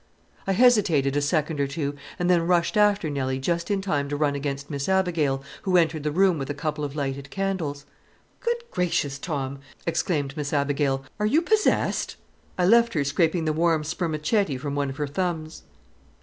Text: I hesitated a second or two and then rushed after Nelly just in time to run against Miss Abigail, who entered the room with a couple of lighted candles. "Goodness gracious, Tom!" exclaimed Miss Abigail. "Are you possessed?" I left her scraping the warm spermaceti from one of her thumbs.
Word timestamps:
I 0.47 0.53
hesitated 0.53 1.15
a 1.15 1.21
second 1.21 1.59
or 1.59 1.67
two 1.67 1.93
and 2.17 2.27
then 2.27 2.47
rushed 2.47 2.75
after 2.75 3.07
Nelly 3.07 3.37
just 3.37 3.69
in 3.69 3.83
time 3.83 4.09
to 4.09 4.15
run 4.15 4.33
against 4.33 4.67
Miss 4.67 4.89
Abigail, 4.89 5.43
who 5.61 5.77
entered 5.77 6.01
the 6.01 6.11
room 6.11 6.39
with 6.39 6.49
a 6.49 6.55
couple 6.55 6.83
of 6.83 6.95
lighted 6.95 7.29
candles. 7.29 7.85
"Goodness 8.39 8.67
gracious, 8.71 9.19
Tom!" 9.19 9.59
exclaimed 9.85 10.35
Miss 10.35 10.53
Abigail. 10.53 11.05
"Are 11.19 11.27
you 11.27 11.43
possessed?" 11.43 12.15
I 12.57 12.65
left 12.65 12.95
her 12.95 13.03
scraping 13.03 13.45
the 13.45 13.53
warm 13.53 13.83
spermaceti 13.83 14.57
from 14.57 14.73
one 14.73 14.89
of 14.89 14.97
her 14.97 15.05
thumbs. 15.05 15.61